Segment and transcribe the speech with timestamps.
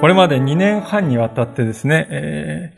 [0.00, 2.72] これまで2年半にわたってですね、え、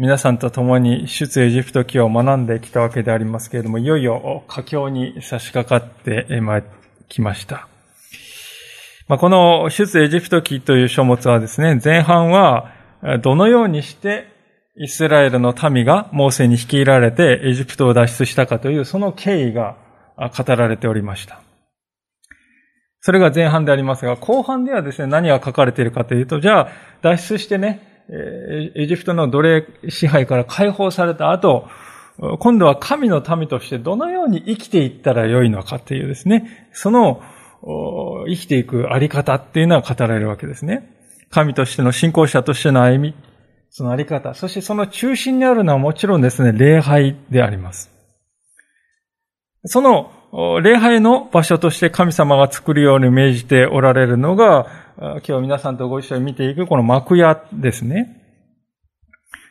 [0.00, 6.64] 皆さんと共に出エジプト記を学んできたわけでありますけれども、いよいよ佳境に差し掛かってまい
[7.08, 7.66] きました。
[9.08, 12.70] まあ、この出エジプト記という書物はですね、前半は
[13.22, 14.28] どのようにして
[14.76, 19.74] イスラエルの民がモーセに率いられてエジプトを脱出したかというその経緯が
[20.16, 21.40] 語られておりました。
[23.00, 26.68] それが前半でありますが、後半ではですね、何が書かれているかというと、じゃあ、
[27.02, 31.68] 脱出してね、エジプトの奴隷支配から解放された後、
[32.40, 37.22] 今度は神の民としてどのように生きていったらよいのかというですね、その
[38.26, 40.96] 生きていくあり方っていうのは語られるわけですね。
[41.30, 43.14] 神としての信仰者としての歩み、
[43.70, 47.90] そのあり方、そしてその中心にあるのはもちろんですね、礼拝であります。
[49.64, 50.10] その
[50.62, 54.66] 礼拝の場所として神様が作るように命じておられるのが、
[55.00, 58.16] 今日皆さんとご一緒に見ていくこの幕屋ですね。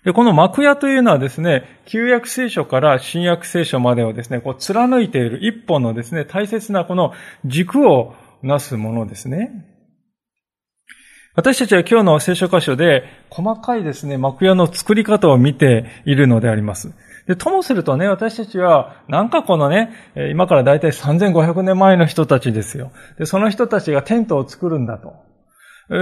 [0.04, 7.14] で、この幕屋というのはですね、旧約聖書から新約聖書までをですね、こう貫いている一本のですね、大切なこの
[7.46, 9.52] 軸をなすものですね。
[11.36, 16.94] 私たちは今日の聖書箇所で細かいですね、幕屋の作り方を見ているのであります。
[17.28, 19.92] で、ともするとね、私たちは、なんかこのね、
[20.32, 22.92] 今からだいたい3500年前の人たちですよ。
[23.18, 25.28] で、その人たちがテントを作るんだと。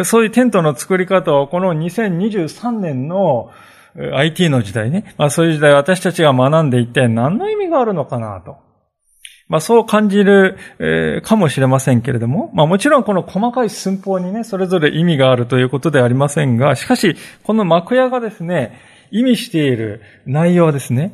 [0.03, 3.52] そういうテントの作り方をこの2023年の
[3.95, 8.58] IT の時代ね、まあそういう時代私たちが学んで一体何の意味があるのかなと。
[9.47, 18.79] まあそう感じる、えー、かもしれませんけれども、まあもちろんこの細かい寸法にね、それぞれ意味があるということではありませんが、しかし、この幕屋がですね、
[19.12, 21.13] 意味している内容ですね。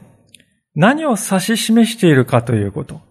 [0.76, 3.02] 何を指し示しているかということ。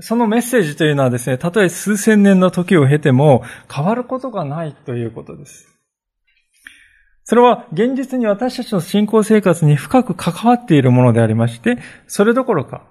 [0.00, 5.68] そのメッセージというのはですね、たとえ数千年の時を経ても変わることがないということです。
[7.24, 12.82] それは現実に私たちの信仰生活に深く関わっているものでありまして、それどころか、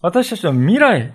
[0.00, 1.12] 私たちの未来、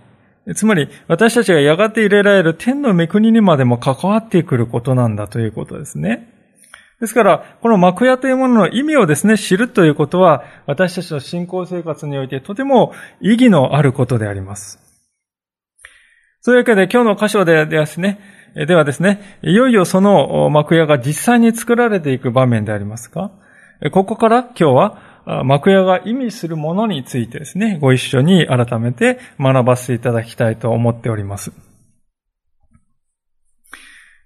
[0.55, 6.30] つまり私たちがやがて入れられる天の御国にまでも関わってくることなんだということですね。
[7.01, 14.79] ですから、この幕屋というものの意味をですね、知るということは、私たちの信仰生活においてとても意義のあることであります。
[16.41, 18.19] そういうわけで今日の箇所でですね、
[18.55, 23.31] ではですね、いよいよその幕屋が実際に作られていく場面でありますか？
[23.91, 31.51] ここから今日は幕屋が意味するものについてですね、ご一緒に改めて学ばせていただきたいと思っております。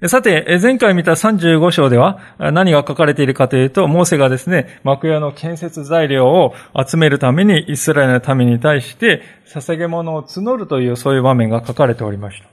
[0.08, 12.50] さて、前回見た35章では何が書かれているかというと、モーセがですね、幕屋の建設材料を集めるためにイスラエルの民に対して捧げ物を募るというそういう場面が書かれておりました。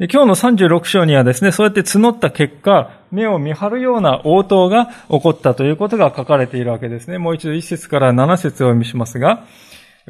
[0.00, 7.18] 今日の36章にはですね、そうやって募った結果、目を見張るような応答が起こったということが書かれているわけですね。
[7.18, 9.44] もう一度1節から7節をお読みしますが、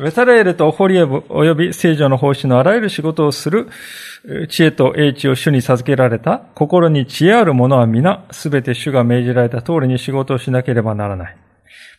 [0.01, 3.69] ベサレエルとホリエブ及び聖女の奉仕のあらゆる仕事をする
[4.49, 11.37] 知恵と英知を主に授けられた心に知恵ある者は皆すべて主が命じられた通りに仕事をしなければならない。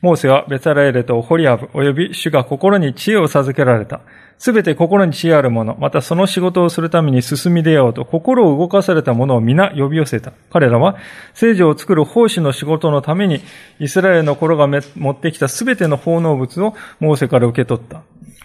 [0.02, 4.00] モーセはベサラエレとホリアブ及び主が心に知恵を授けられた。
[4.40, 10.32] すべて心に知恵ある者、またその仕事をするために進み出ようと心を動かされた者を皆呼び寄せた。
[10.50, 10.96] 彼らは
[11.34, 13.42] 聖女を作る奉仕の仕事のために
[13.80, 18.02] イスラエルの頃が持ってきたすべての奉納物をモーセから受け取った。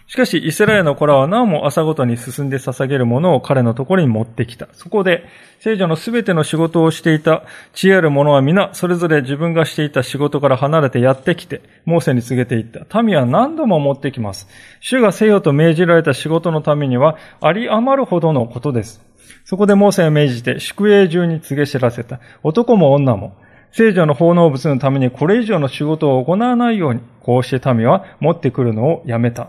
[0.07, 4.69] しかし、イスラエルの子らはなおも朝ごとに進んで捧げるものを彼のところに持ってきた。
[4.73, 5.25] そこで、
[5.61, 13.03] 聖女のすべての仕事をしていた知恵ある者は皆、それぞれ自分がしていた仕事から離れてやってきて、モーセに告げていった。
[13.03, 14.47] 民は何度も持ってきます。
[14.81, 19.01] 主がせよと命じられた仕事のためには、あり余るほどのことです。
[19.45, 22.21] そこでモーセは命じて、宿営中に告げ知らせた。
[22.43, 23.37] 男も女も、
[23.73, 29.49] 聖女の奉納物のためにこれ以上の仕事を行わないように、こうして民は持ってくるのをやめた。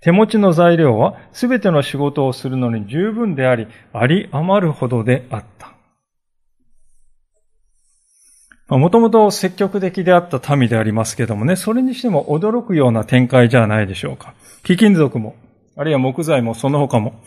[0.00, 5.76] 手持ちの材料はすべての仕事をするのに十分であり、あり余るほどであった。
[8.68, 14.34] もともと積極的であった民でありますけどもね、それにしても驚くような展開じゃないでしょうか。
[14.64, 15.36] 貴金属も、
[15.76, 17.22] あるいは木材もその他も、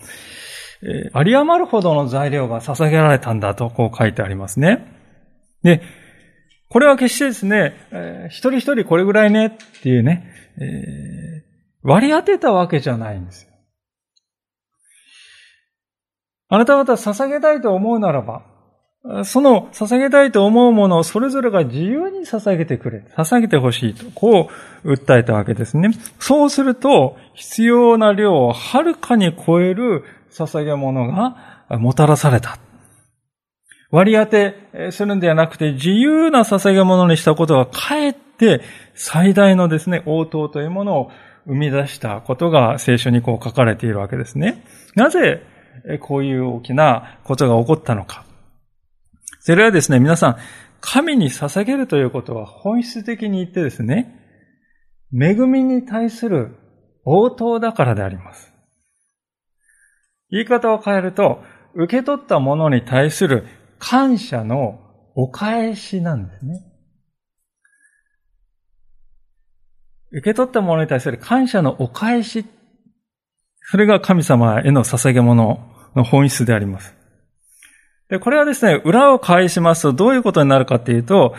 [0.82, 4.86] えー、あり余るほどの材料が捧げられたんだとこう書いてありますね。
[5.62, 5.82] で、
[6.70, 9.52] これは決してですね、えー、一人一人これぐらいねっ
[9.82, 13.50] ていうね、えー、割り当てたわけじゃないんですよ。
[16.50, 18.44] あなた方捧げたいと思うならば、
[19.24, 24.50] その捧げたいと思うものをそれぞれが自由に捧げてくれ、捧げてほしいと、こ
[24.84, 25.92] う訴えたわけですね。
[26.20, 31.38] そうすると、必要な量をはるかに超える捧げ物が
[31.78, 32.60] もたらされた。
[33.90, 38.62] 割り当てするんではなくて、自由な捧げ物にしたことがかえって
[38.96, 41.12] 最大のですね、応答というものを
[41.48, 44.64] 生み出したことが聖書にこう書かれているわけですね。
[44.96, 45.42] なぜ
[46.02, 48.26] こういう大きなことが起こったのか。
[49.40, 50.38] それはですね、皆さん、
[50.82, 54.16] 神に捧げるということは本質的に言ってですね、
[55.14, 56.56] 恵みに対する
[57.06, 58.54] 応答だからであります。
[60.30, 61.42] 言い方を変えると、
[61.74, 63.46] 受け取ったものに対する
[63.80, 64.80] 感謝の
[65.16, 66.66] お返しなんですね。
[70.12, 72.46] 受け取ったものに対する感謝のお返し。
[73.72, 75.60] それが神様への捧げ物
[75.96, 76.99] の本質であります。
[78.10, 81.36] で、これはですね、裏を返しますとどういうことになるかっていうと、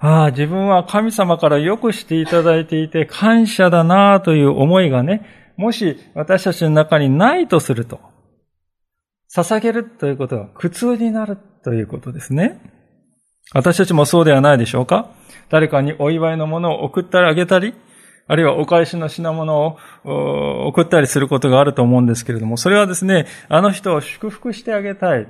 [0.00, 5.26] ああ、自分は神様からよくしていただいていて感謝だなという思いがね、
[5.56, 8.00] もし私たちの中にないとすると、
[9.32, 12.60] 捧げるということは苦痛になるということですね。
[13.52, 15.10] 私たちもそうではないでしょうか
[15.48, 17.74] 誰かにお祝いのものを送ったりあげたり、
[18.26, 19.78] あるいはお返しの品物を
[20.68, 25.26] 送ったりすることがあると思うんですけれども、それはですね、あの人を祝福してあげたい。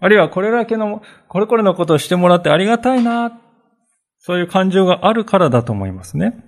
[0.00, 3.38] あるいはこれだけの、これこれのことをしてもらってありがたいな、
[4.18, 6.44] そういう感情があるからだと思いますね。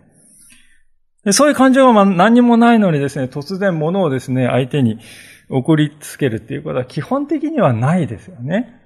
[1.30, 4.98] そういう感情は何にもないのにですね、突然物をですね、相手に
[5.48, 8.80] 送りつけるっていうことは基本的にはないですよね。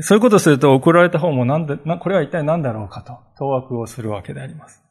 [0.00, 4.82] そういうことをすると送られた方もなんで、これは一体何だろうかと、当惑をするわけであります。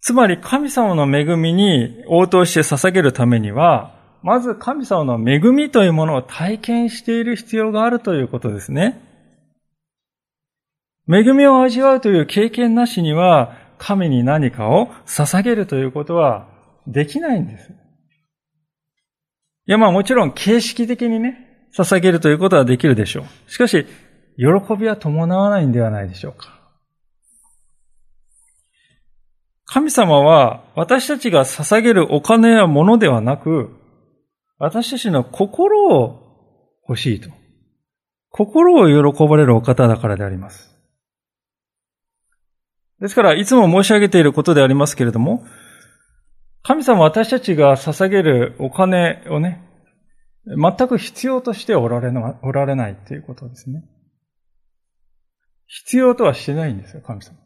[0.00, 9.00] つまり神様の恵みに応答して捧げるためには、まず神様の恵みというものを体験している必要があるということですね。
[11.08, 16.46] 恵みを味わうという経験なしには、神に何かを捧げるということは
[16.86, 17.72] できないんです。
[17.72, 17.74] い
[19.66, 23.50] や、まあもちろん形式的にね、捧げるということはできるでしょう。
[23.50, 23.86] しかし、
[24.36, 26.60] 喜びは伴わないんではないでしょうか。
[29.64, 33.81] 神様は私たちが捧げるお金や物ではなく、
[34.62, 36.22] 私たちの心を
[36.88, 37.28] 欲しいと。
[38.30, 40.72] 心を喜ばれるお方だからであります。
[43.00, 45.44] ですから、いつも申し上げていることでありますけれども、
[46.62, 49.68] 神様は私たちが捧げるお金をね、
[50.46, 53.82] 全く必要としておられなおられないということですね。
[55.66, 57.36] 必要とはしてないんですよ、神様。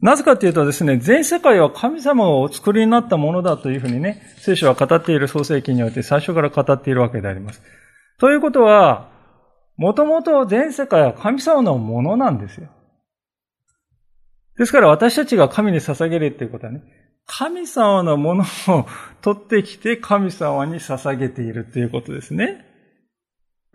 [0.00, 7.62] なぜかというとですね、全世界は神様がお作りになったものだというふうにね、聖書は語っている創世記において最初から語っているわけであります。
[8.18, 9.10] ということは、
[9.76, 12.68] もともと全世界は神様のものなんですよ。
[14.58, 16.82] ですから私たちが神に捧げるっていうことはね、
[17.26, 18.86] 神様のものを
[19.22, 22.64] 取ってきて神様に捧げているということですね。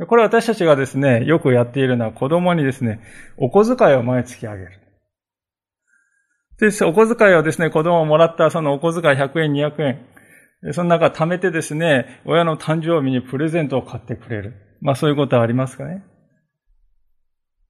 [0.08, 3.02] これ私たちがですね、よくやっているのは子供にですね、
[3.38, 4.79] お小遣いを毎月あげる。
[6.60, 14.56] で、お小遣いをですね、子供をもらったそのお小遣い100円、200円、その中貯めてですね、親の誕生日にプレゼントを買ってくれる。
[14.82, 16.04] まあそういうことはありますかね。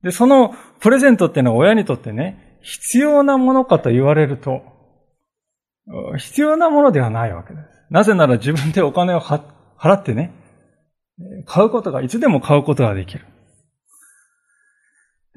[0.01, 4.61] で、そのプレゼントっていうのは親にとってね、必要なものかと言われると、
[6.17, 7.67] 必要なものではないわけです。
[7.89, 10.33] なぜなら自分でお金を払ってね、
[11.45, 13.25] 買うことが、いつでも買うことができる。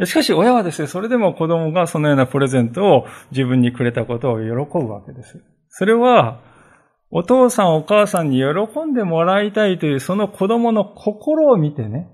[0.05, 5.43] しかし親はですね、それでも子供がそのようなプレゼントを自分にくれたことを喜ぶわけです。
[5.69, 6.41] それは、
[7.11, 12.09] お父さんお母さんに喜んでもらいたいというその子供の心を見てね、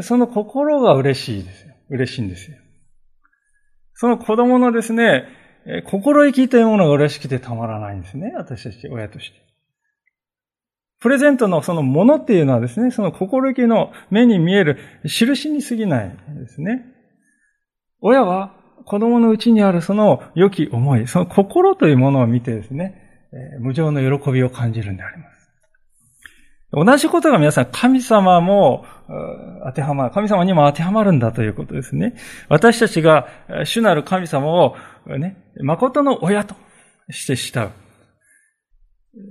[0.00, 1.74] その心が嬉しいですよ。
[1.90, 2.56] 嬉しいんですよ。
[3.94, 5.28] その子供のですね、
[5.86, 8.32] 心意気というものが嬉しくてたまらないんですね。
[8.36, 9.51] 私たち親として。
[11.02, 16.84] プレゼントのそのものっていうのはですね、その心意気の目に見える印に過ぎないですね。
[18.00, 18.54] 親は
[18.86, 22.94] 子供のうちにあるその良き思い、その心というものを見てですね、
[23.60, 25.32] 無常の喜びを感じるんであります。
[26.74, 28.84] 同じことが皆さん神様も
[29.66, 32.14] 当てはまる、神様にも当てはまるんだということですね。
[32.48, 33.26] 私たちが
[33.64, 36.54] 主なる神様をね、誠の親と
[37.10, 37.81] して慕う。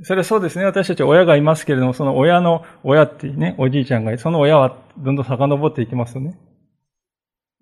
[0.03, 0.65] それはそうですね。
[0.65, 6.37] 私たち親がいますけれども、その親の親っていうね、おじいちゃんが、その親はどんどん遡っていきますよね。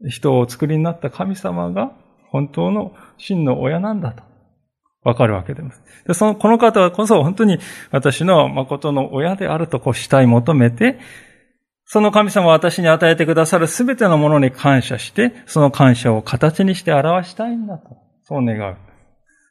[0.08, 1.92] 人をお作りになった神様が
[2.30, 4.24] 本当の真の親なんだと。
[5.04, 5.82] わかるわけです。
[6.08, 7.58] で、その、この方はこそ本当に
[7.92, 11.00] 私の誠の親であるとこうしたい求めて、
[11.86, 17.98] その神様は私に与えてくださるすべてのものに感謝して、その感謝を形にして表したいんだと。
[18.24, 18.89] そう願う。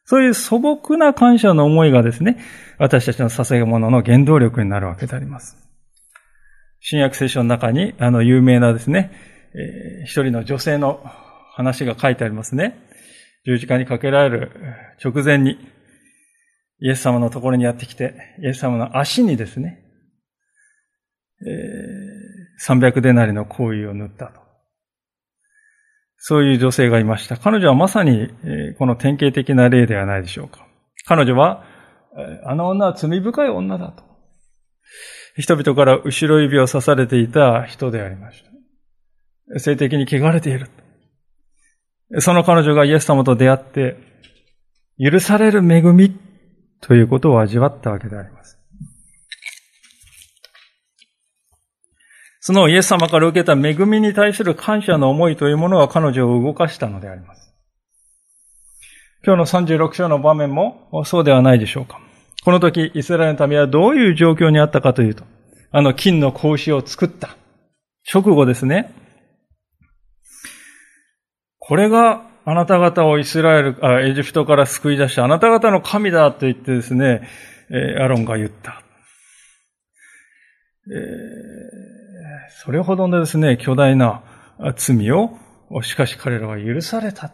[0.09, 2.39] そういう素朴な感謝の思いがですね、
[2.79, 5.59] 私たちの捧げ物の原動力になるわけであります。
[6.81, 9.13] 新約聖書の中に、あの、有名なですね、
[9.53, 11.03] えー、一人の女性の
[11.53, 12.79] 話が書いてありますね。
[13.45, 14.53] 十字架にかけられる
[15.05, 15.59] 直前に、
[16.81, 19.85] イエス様のところにやってきて、イエス様の足にですね、
[21.47, 24.48] えー、300デナリの行為を塗ったと。
[26.19, 27.37] そういう女性がいました。
[27.37, 28.29] 彼女はまさに、
[28.79, 30.67] この典型的な例ではないでしょうか。
[31.07, 31.65] 彼女は、
[32.45, 34.03] あの女は罪深い女だと。
[35.37, 39.61] 人々から後ろ指を刺されていた人でありました。
[39.61, 40.69] 性的に汚れている。
[42.19, 43.97] その彼女がイエス様と出会って、
[44.99, 46.19] 許される恵み
[46.81, 48.58] ということを味わったわけであります。
[52.41, 57.53] そのイエス様から受けた恵みに対する感謝の思いというものが彼女を動かしたのであります。
[59.25, 62.01] 今日の36章の場面もそうではないでしょうか。
[62.45, 65.25] この時、イスラエルの民はどういう状況にあったかというと、
[65.73, 67.37] あの金の格子を作った
[68.13, 68.95] 直後ですね。
[71.59, 77.29] これがあなた方をイスラエル、あエジプトから救い出したあなた方の神だと言ってですね、
[78.01, 78.83] アロンが言った。
[80.91, 81.68] えー
[82.61, 84.25] それほどのですね、巨大な
[84.77, 85.31] 罪を、
[85.83, 87.33] しかし彼らは許された。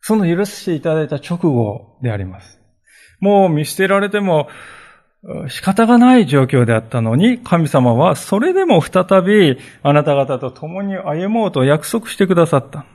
[0.00, 2.58] その許していただいた直後であります。
[3.20, 4.48] もう見捨てられても
[5.48, 12.86] 仕方がない状況であったのに、神様はそれでも再びあなた方と共に歩もうと約束してくださった。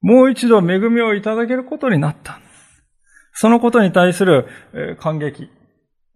[0.00, 2.38] もう一度恵みをいただけることになった。
[3.32, 4.46] そのことに対する
[5.00, 5.50] 感激、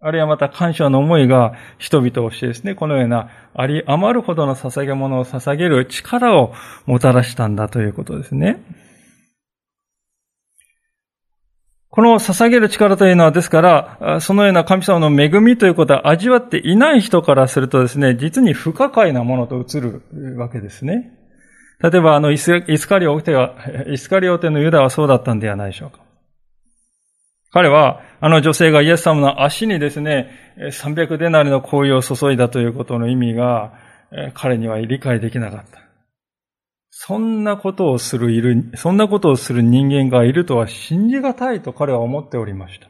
[0.03, 6.53] あるいはまた感謝の思いが人々をしてですね、このようなあり余るほどの捧げ物を捧げる力を
[6.87, 8.63] もたらしたんだということですね。
[11.89, 20.01] この捧げる力というのはですから、そのような神様の恵みということは味わっていない人からするとですね、実に不可解なものと映る
[20.37, 21.11] わけですね。
[21.79, 23.55] 例えば、あの、イスイスカリオテは、
[23.87, 26.10] イスカリオテのユダはそうだったんではないでしょうか。
[27.51, 33.73] 彼は、あの女性がイエス様の足にですね、300デナリの紅葉を注いだということの意味が、
[34.33, 35.81] 彼には理解できなかった。
[36.89, 42.87] そんなことをするいる、そんなことをする人間がいるとは信じがたいと彼は思っておりました。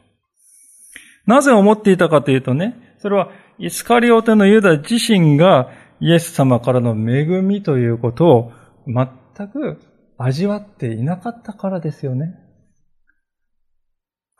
[1.25, 8.51] なぜ思っていたかというとね、それはイスカリオテのユダ自身がイエス様からの恵みということを
[8.88, 9.80] 全く
[10.18, 12.36] 味わっていなかったからですよね。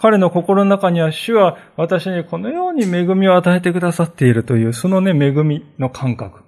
[0.02, 6.40] 彼の心の中には主は私にこのように恵みを与えてくださっているという、そのね、恵みの感覚。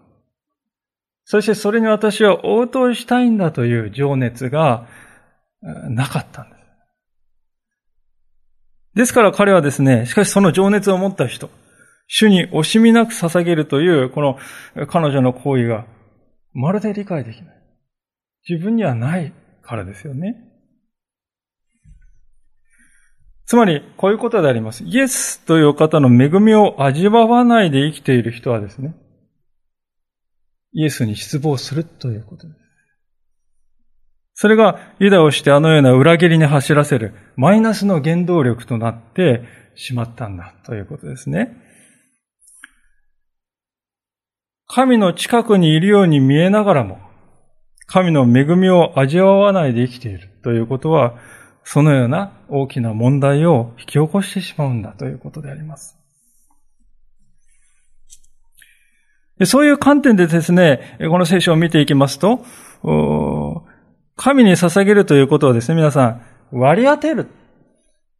[1.23, 4.87] そしてそれに私は応答したいんだという情熱が
[5.61, 6.63] なかったんです。
[8.95, 11.51] ですから彼はですね、しかしその情熱を持った人、
[12.07, 14.39] 主に惜しみなく捧げるという、この
[14.87, 15.85] 彼女の行為が
[16.53, 17.55] まるで理解できない。
[18.49, 19.31] 自分にはない
[19.61, 20.52] からですよね。
[23.45, 24.83] つまり、こういうことであります。
[24.83, 28.95] イエスという方の恵みを味わわないで生きている人はですね、
[30.71, 32.59] イエスに失望するということです。
[34.35, 39.43] それがユダをしてあのような裏切りに走らせるマイナスの原動力となって
[39.75, 41.55] しまったんだということですね。
[44.67, 46.97] 神の近くにいるように見えながらも、
[47.85, 51.15] 神の恵みを味わわないで生きているということは、
[51.63, 55.97] そのような大きな問題を引き起こしてしまうんだということであります。
[59.45, 62.45] そういう観点でですね、この聖書を見ていきますと、
[64.15, 67.27] 神に捧げるということをですね、皆さん、割り当てる。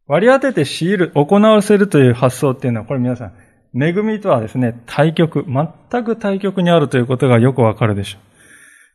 [0.06, 3.32] 割り当てて強いる、行わせるという発想っていうのは、これ皆さん、
[3.80, 8.18] 恵みとはですね、対極、全く対極にあるということがよくわかるでしょ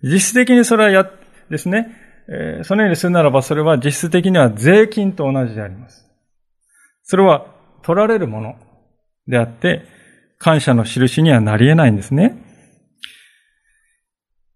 [0.03, 0.07] う。
[0.07, 1.09] 実質的にそれはや、
[1.49, 1.95] ですね、
[2.31, 6.07] えそのようにするならば、それは実質的には税金と同じであります。
[7.03, 7.47] それは
[7.81, 8.55] 取られるもの
[9.27, 9.83] であって、
[10.37, 12.45] 感謝の印にはなり得ないんですね。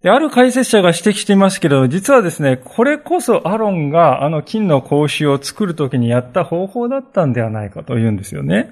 [0.03, 8.69] で、ある解説者が指摘していますけれど、実はですね、これこそアロンがあの金の格子を作るときにやった方法だったんではないかと言うんですよね。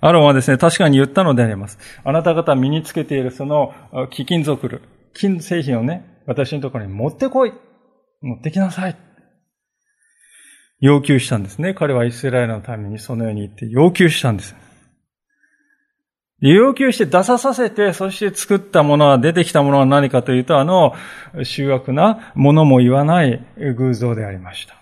[0.00, 1.78] アロンはですね、確かに言ったのであります。
[2.04, 3.74] あなた方身につけているその
[4.10, 4.80] 貴金属、
[5.14, 7.52] 金製品をね、私のところに持ってこい。
[8.22, 8.96] 持ってきなさい。
[10.80, 11.74] 要求したんですね。
[11.74, 14.56] 彼はイスラエルのためにそのように言って要求したんです。
[16.40, 20.92] 要求して出ささせて、そして作ったものは、出てきたものは何かというと、あの、
[21.44, 23.40] 醜悪なものも言わない
[23.76, 24.74] 偶像でありました。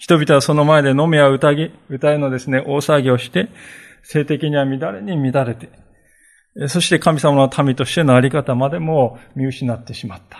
[0.00, 3.50] 人々はその前で飲みや歌ぎ、歌いのですね、大騒ぎをして、
[4.02, 5.68] 性的には乱れに乱れて、
[6.68, 10.38] そして神様の民としてのあり方までも見失ってしまった。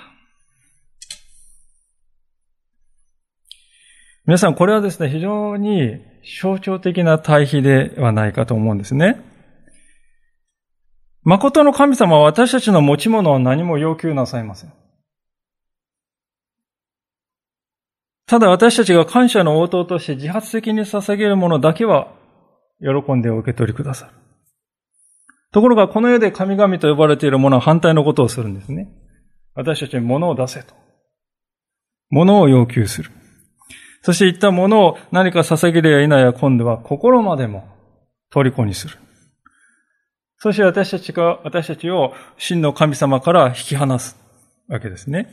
[4.29, 6.03] 皆さん、これはですね、非常に
[6.43, 9.19] 象徴的な対比ではないかと思うんですね。
[11.23, 14.73] 誠の神様は私たちの持ち物を何も要求なさいません。
[18.27, 22.13] ただ私たちが感謝の応答として自発的に捧げるものだけは
[22.83, 24.13] 喜んでお受け取りくださる。
[25.53, 28.93] ところがこの世で神々と呼ばれているものは反対のことをするんですね。
[29.55, 30.75] 私たちに物を出せと。
[32.11, 33.11] 物を要求する。
[34.09, 37.69] そして言ったものを何か捧げるや否や今度は心までも
[38.31, 38.97] 虜にする。
[40.38, 44.17] そして私たちが、私たちを真の神様から引き離す
[44.67, 45.29] わけですね。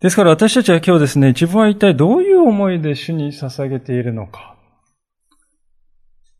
[0.00, 4.58] ですから私たちは今日ですね、自分は一体どういう思いで主に捧げているのか。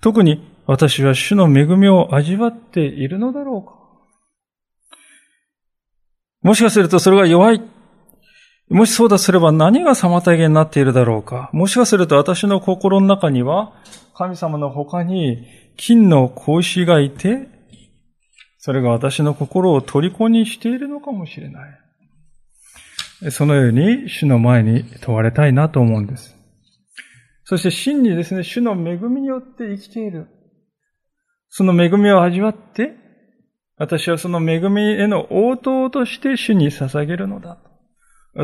[0.02, 3.74] 特に私は主の恵みを味わっているのだろうか。
[6.42, 7.69] もしかするとそれが弱い。
[8.70, 11.50] もしそうだすれば何が妨げになっているだろうか？
[11.52, 13.72] もしかすると私の心の中には
[14.14, 15.44] 神様の他に
[15.76, 17.48] 金の格子がいて、
[18.58, 21.60] それが私の心を虜にしているのかもしれな
[23.22, 23.30] い。
[23.32, 26.36] そのように主の前に問われたいなと思うんです。
[27.44, 30.28] そして真にですね、主の恵みによって生きている。
[31.48, 32.92] その恵みを味わって、
[33.76, 37.58] 私はその恵みへの応答として主に捧げるのだ。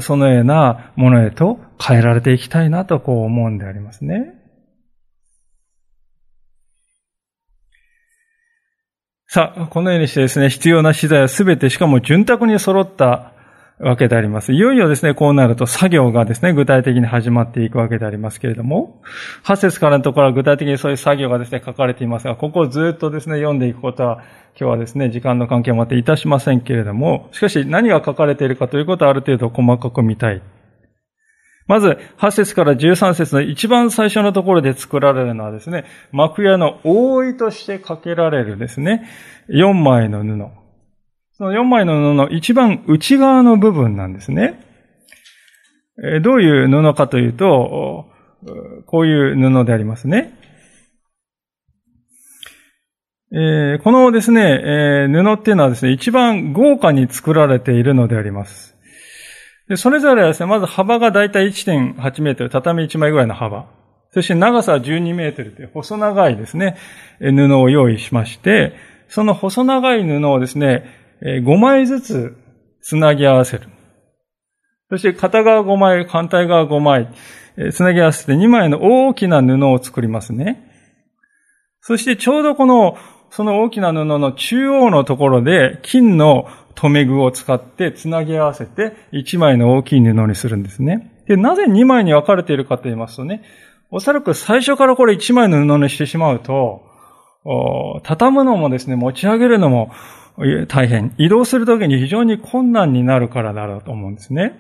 [0.01, 4.35] そのようなものへと変えられていきたいなとこう思うんでありますね。
[9.29, 13.33] さあ、このようにしてですね、必要な資材はすべてしかも潤沢に揃った
[13.79, 14.53] わけであります。
[14.53, 19.03] いよいよですね、こうなると作業がですね、具体的に始まっていくわけでありますけれども、
[19.45, 24.23] 8節からのところは具体的にそういう作業がですね、書かれていますが、ここをずっとですね、読んでいくことは、
[24.59, 30.41] 今日はですね、時間の関係もあっていたしませんけれども、しかし何が書かれているかということはある程度細かく見たい
[31.67, 39.09] まず、8節から13節の一番最初のところで作られるのはですね、幕屋の覆いとしてかけられるですね、
[39.51, 40.66] 4枚の布。
[41.37, 44.59] その4枚の布の一番内側の部分なんですね。
[46.23, 48.07] どういう布かというと、
[48.87, 50.33] こういう布でありますね。
[53.33, 54.63] えこのですね、
[55.05, 58.75] え布っていうのはですね、一番豪華に作られているのであります。
[59.69, 63.67] で、それぞれはですね、まず幅がだいたい1.8メートル、畳1枚ぐらいの幅。
[64.13, 66.77] そして長さは12メートルという細長いですね、
[67.21, 68.73] 布を用意しまして、
[69.09, 72.37] その細長い布をですね、5枚ずつ
[72.81, 73.69] つなぎ合わせる。
[74.91, 77.09] そして片側5枚、反対側5枚、
[77.73, 80.71] つなぎ合わせて2枚の大きな布を作りますね。
[81.81, 82.97] そしてちょうどこの、
[83.31, 91.13] その大きな布の中央のところで金の留め具を使ってつなぎ合わせて1枚の大きい布にするんですね。
[91.27, 93.43] で、なぜ2枚に分かれているかと言いますとね、
[93.91, 96.83] おそらく最初からこれ1枚の布にしてしまうと、
[98.05, 99.91] 畳むのもですね、持ち上げるのも
[100.69, 101.15] 大変。
[101.19, 104.59] 移動するときに非常に困難になるからだろうと思うんですね。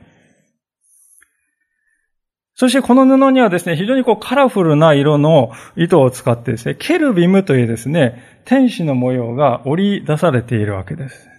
[2.55, 11.36] そしてこの布にはですね、非常にこうカラフルな色の糸を使ってですね、ケルビムというですね、天使の模様が織り出されているわけです。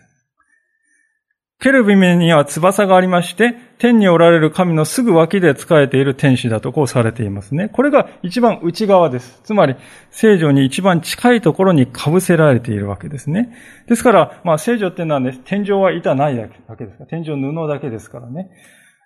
[1.59, 7.69] ケルビムには翼がありまして、天におられる神のすぐ脇で仕えている天使だとこうされていますね。
[7.69, 9.41] これが一番内側です。
[9.43, 9.75] つまり、
[10.11, 13.55] 聖女に一番近いところに被せられているわけですね。
[13.87, 18.51] ですから、まあ聖女っていうのはね、天井は板ないだけですから、天井布だけですからね。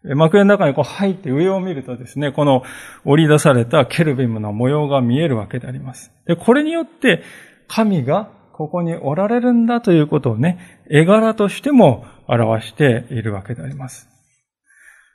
[0.04, 2.64] 幕屋の中にこう入って上を見るとですね、この
[3.06, 6.12] 折り出されたケルビムの模様が見えるわけであります。
[6.26, 7.24] で、これによって
[7.70, 8.30] 神が
[8.62, 10.60] ここにおられるんだということをね、
[10.90, 14.10] 絵柄としても表しているわけであります。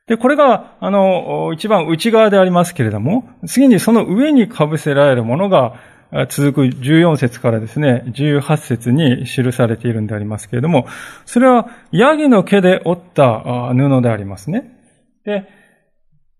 [0.06, 5.74] で、これが、あの、一番内側でありますけれども、次にその上に被せられるものが、
[6.28, 10.86] 続く14節からですね、18節に記されているんでありますけれども、
[11.24, 14.70] それはヤギの毛で折った布でありますね。
[15.24, 15.48] で、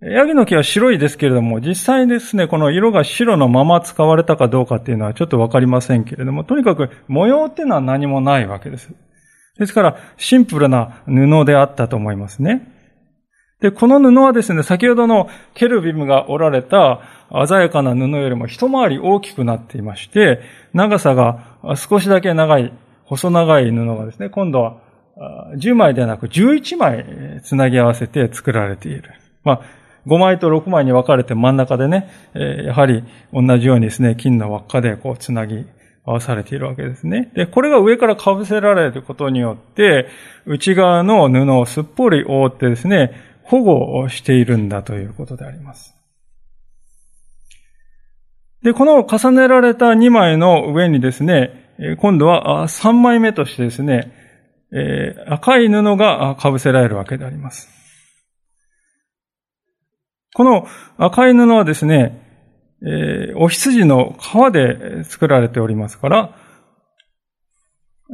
[0.01, 8.95] ヤギの毛は白いですけれども、実際ですね、この色が白のまま使われたかどうかっていうのはちょっとわかりませんけれども、とにかく模様っていうのは何もないわけです。
[9.59, 12.73] ですから、シンプルな布であったと思いますね。
[13.61, 17.01] で、この布はですね、先ほどのケルビムが折られた
[17.47, 20.40] 鮮やかな布よりも一回り大きくなっていまして、
[20.75, 22.73] 長さが少しだけ長い、
[23.05, 24.77] 細長い布がですね、今度は
[25.57, 29.11] 10枚ではなく11枚つなぎ合わせて作られている。
[29.42, 29.61] まあ、
[30.07, 35.66] 5枚と6枚に分かれて真ん中でね、やはり同じようにですね、金の輪っかでこうつなぎ
[36.07, 37.33] 合わされているわけですね。
[37.35, 40.07] で、これが上から被せられることによって、
[40.47, 45.95] 内側の布をすっぽり覆ってですね、保護をしているんだということであります。
[48.62, 54.12] で、この重ねられた2枚の上にですね、今度は3枚目としてですね、
[55.29, 57.69] 赤い布が被せられるわけであります。
[60.35, 60.66] この
[60.99, 62.26] 赤い布はですね、
[62.83, 66.37] えー、お羊の皮で作られておりますから、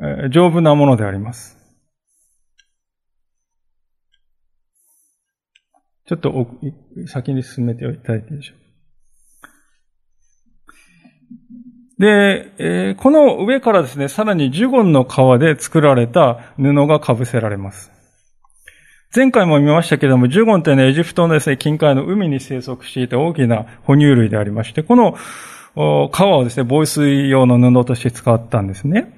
[0.03, 1.59] えー、丈夫なものであります。
[6.07, 6.46] ちょっと
[7.07, 8.62] 先に進めていただいていいでしょうか。
[11.98, 18.01] で、えー、この上からですね、さらにジュゴンの皮で作られた布が被せられます。
[19.14, 25.16] 前回も見ましたけれども、ジュゴンというのはエジプトのですね、近海の海に生息していた大きな哺乳類でありまして、この
[25.75, 29.12] 皮をですね、防水用の布として使ったんですね。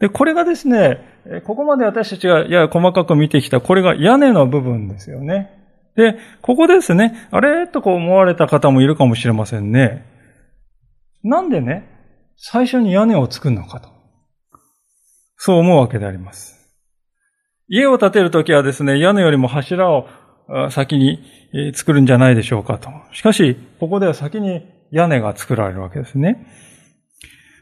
[0.00, 0.98] で、これがですね、
[1.46, 5.50] ここまで私たちがやや細かく見てきた、これが屋根の部分ですよね。
[5.94, 7.66] で、ここですね、あれ？
[7.66, 10.06] とこう思われた方もいるかもしれませんね。
[11.22, 11.86] なんでね、
[12.36, 13.90] 最初に屋根を作るのかと。
[15.36, 16.53] そう思うわけであります。
[17.68, 20.06] 家を建てるときはですね、屋根よりも柱を
[20.70, 21.20] 先に
[21.74, 22.90] 作るんじゃないでしょうかと。
[23.12, 26.46] しかし、ここでは先に屋根が作られるわけですね。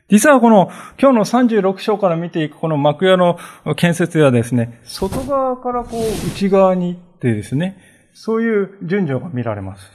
[0.08, 3.38] 実はこの今日の36章から見ていくこの幕屋の
[3.76, 7.78] 建設ではですね、外側からこう内側にってですね、
[8.12, 9.90] そういう順序が見られます。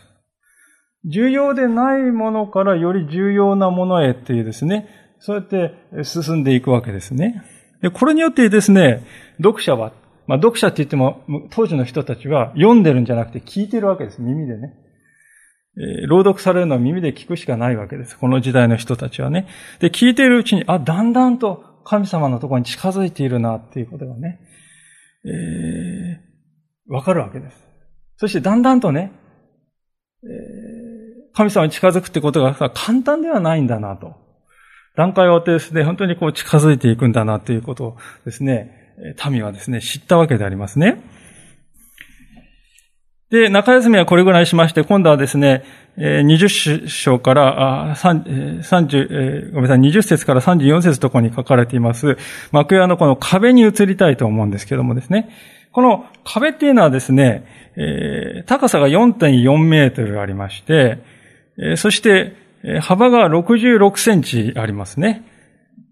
[1.05, 4.87] 重要でないものからより重要なものへっていうですね、
[5.19, 7.43] そうやって進んでいくわけですね。
[7.93, 9.05] これによってですね、
[9.37, 9.93] 読者は、
[10.25, 14.21] まあ読者って言っても当時の人たちは読んでるんじゃなくて聞いてるわけです。
[14.21, 14.73] 耳でね。
[15.79, 18.17] え朗読されるのは耳で聞くしかないわけです。
[18.17, 19.47] この時代の人たちはね。
[19.79, 24.39] で、聞いているうちに、あ、だんだんと神様のところに近づいているなっていうことがね、
[25.23, 27.57] えー、わかるわけです。
[28.17, 29.11] そしてだんだんとね、
[30.23, 34.15] えー、神様に近づくってことが簡単ではないんだなと。
[34.97, 38.91] 段階を追ってですね、本当にこう近づいていくんだなということをですね、
[39.29, 41.01] 民はですね、知ったわけでありますね。
[43.29, 45.63] で、中休みはこれぐらいしまして、今度はですね、
[45.97, 52.17] 20章から30、ごめんなさい、20節から34節ところに書かれています、
[52.51, 55.29] 幕屋のこの壁に移りたいと思うんですけどもですね、
[55.73, 57.45] この壁っていうのはですね、
[58.47, 60.97] 高さが4.4メートルありまして、
[61.75, 62.46] そして
[62.81, 65.23] 幅が66センチありますね。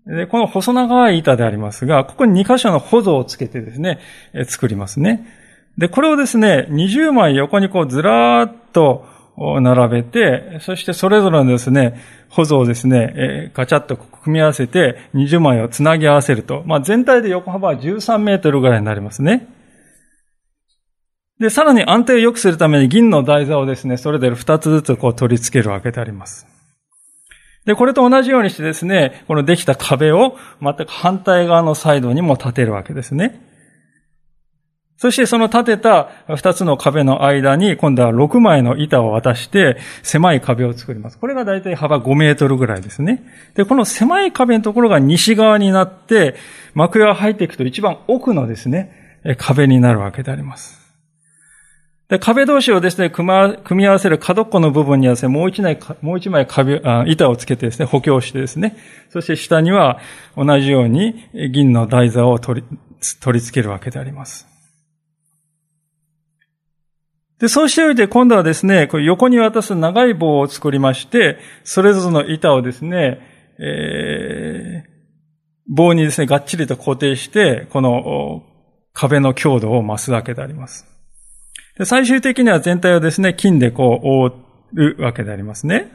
[0.05, 3.99] で、この細長い板でありますが、ここに2箇所の保存をつけてですね、
[4.45, 5.25] 作りますね。
[5.77, 9.05] で、これをですね、20枚横にこうずらーっと
[9.37, 11.99] 並べて、そしてそれぞれのですね、
[12.29, 19.47] 保存をですね、ガチャッと組み合わせて20枚をつなぎ合わせると、まあ全体で横幅は13メートルぐらいになりますね。
[21.39, 26.54] で、さらに安定を良くするために銀の台座をですね、それぞれ2つずつこう取り付けるわけであります。
[27.65, 33.41] で、これと同じようにしてですね、このできた壁を全く反対側のサイドにも立てるわけですね。
[34.97, 41.17] そしてその立てた二つの壁の間に今度は6枚の板を渡して狭い壁を作ります。
[41.17, 43.23] これが大体幅5メートルぐらいですね。
[43.55, 46.35] で、この狭い壁のところが西側になって
[46.75, 50.84] 幕屋が入っていくと一番奥のですね、壁になるわけであります。
[52.07, 53.27] で、壁同士をですね、組
[53.71, 58.77] み合わせる角っこの部分にはですね、もう一枚、もう一枚壁あ、板をつけてですね、補強してですね、
[59.09, 59.99] そして下には
[60.37, 61.15] 同じように
[61.51, 62.77] 銀の台座を取り、
[63.19, 64.47] 取り付けるわけであります。
[67.39, 73.19] で、そうしておいて今度はですね、これ横に渡す長い棒を作りまして、それぞれの板をですね、
[73.59, 74.89] えー、
[75.67, 78.43] 棒にですね、がっちりと固定して、この
[78.93, 80.94] 壁の強度を増すわけであります。
[81.77, 84.45] で最終的には全体をですね、金でこう覆
[84.97, 85.91] うわけでありますね。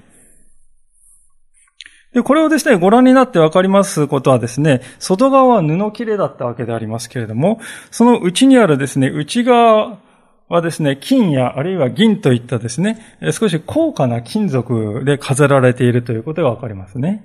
[2.13, 10.01] で、これをですね、ご覧になってわかりますことはですね、外側は布切れだったわけでありますけれども、その内にあるですね、内側
[10.49, 12.99] はですね、金やあるいは銀といったですね、
[13.31, 17.25] 少し高価な金属で飾られているということがわかりますね。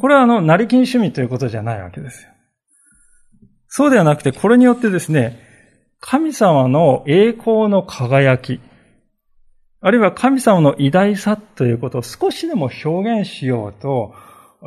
[0.00, 2.30] これはあの、成金趣味ということじゃないわけですよ。
[3.66, 5.47] そうではなくて、これによってですね、
[6.00, 8.60] 神様の栄光の輝き、
[9.80, 14.14] あるいは神様の偉大さということを少しでも表現しようと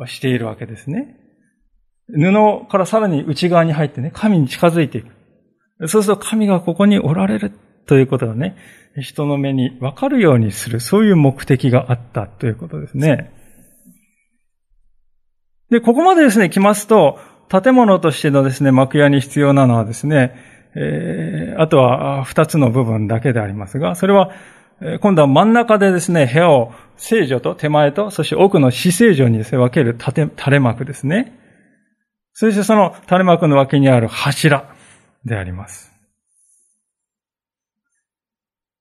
[0.06, 1.16] しているわけですね。
[2.08, 5.88] 布からさらに内側に入ってね、神に近づいていく。
[5.88, 7.52] そうすると神がここにおられる
[7.86, 8.56] ということがね、
[9.00, 13.32] 人の目にわかるようにする、そういう目的があったということですね。
[15.70, 17.18] で、ここまでですね、来ますと、
[17.48, 24.30] 建物としてのですね、幕屋に必要なのはですね、えー、あとは二つの部分だけでありますが、それは、
[25.00, 31.38] 今度は真ん中でですね、部屋を聖女と手前と、そして奥の死聖女にですね、分ける垂れ幕ですね。
[32.32, 34.74] そしてその垂れ幕の脇にある柱
[35.24, 35.92] であります。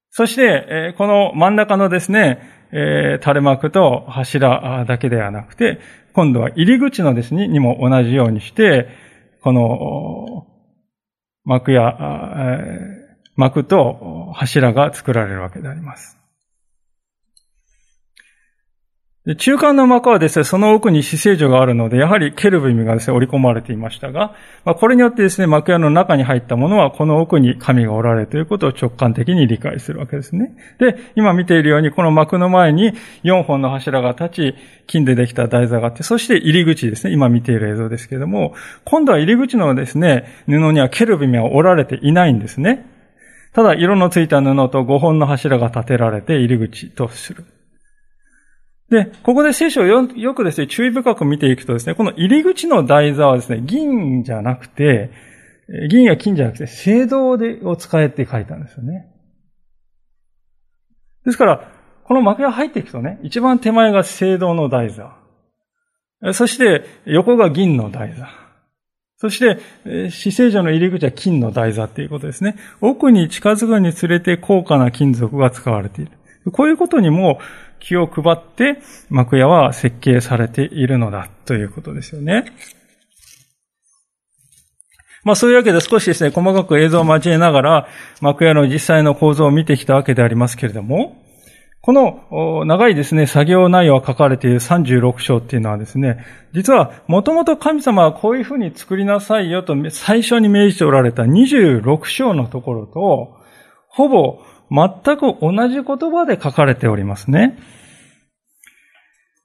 [0.10, 2.40] そして、この真ん中のですね、
[2.72, 5.80] 垂れ幕と柱だけではなくて、
[6.14, 8.90] 今度は入り口のですね、にも同じようにして、
[9.42, 10.48] この
[11.44, 11.98] 幕や、
[13.36, 16.21] 幕と柱が作られるわけであります。
[19.38, 24.34] 中間の幕はですね、その奥に死聖女があるので、やはりケルブミがですね、織り込まれていましたが、
[24.66, 30.56] まあ、これによってですね、幕屋の中に入ったものは、この奥に神がおられるということを直感的に理解するわけですね。
[30.80, 34.56] で、今見ているように、この幕の前に4本の柱が立ち、
[34.88, 38.56] 金でできた台座があって、そして入り口ですね、今見ている映像ですけれども、
[38.86, 42.88] 今度は入り口のですね、布にはケルビミはおられていないんですね。
[43.54, 47.46] ただ、色のついた布と5本の柱が立てられて入り口とする。
[48.92, 55.12] で、ここで聖書をよくですね、注意深く見ていくとですね、この入り口の台座はですね、銀じゃなくて、
[55.90, 59.08] 銀や金じゃなくて、青銅でを使えって書いたんですよね。
[61.26, 61.72] ですから、
[62.04, 65.16] この幕が入っていくとね、一番手前が青銅の台座。
[66.34, 68.28] そして、横が銀の台座。
[69.16, 72.58] そして、死聖女の入り口は金の台座っていうことですね。
[72.82, 76.12] 奥に近づくにつれて高価な金属が使われている。
[76.52, 77.40] こういうことにも
[77.82, 78.78] 気を配って
[79.10, 82.46] 幕屋は設計されているのだということですよね。
[85.24, 87.88] まあそういうわけで少しですね、細かく映像を交えながら
[88.22, 91.22] 幕屋の実際の構造を見てきたわけでありますけれども、
[91.84, 103.36] この長いですね、作業内容が書かれている36章っていうのはですね、実はもともと神様はこういうふうに作りなさいよと最初に命じておられた26章のところと、
[103.88, 104.40] ほぼ
[104.72, 107.60] 全く同じ言葉で書かれておりますね。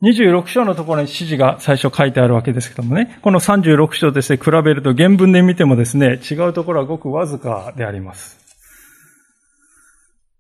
[0.02, 8.38] 26章のところに指示が最初書いてあるわけですけどもね、この36章ですね、比べると原文で見てもですね、違うところはごくわずかであります。